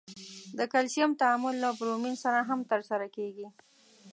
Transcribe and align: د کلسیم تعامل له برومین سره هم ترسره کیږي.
د 0.57 0.59
کلسیم 0.73 1.11
تعامل 1.21 1.55
له 1.63 1.69
برومین 1.79 2.15
سره 2.23 2.39
هم 2.49 2.59
ترسره 2.71 3.07
کیږي. 3.15 3.47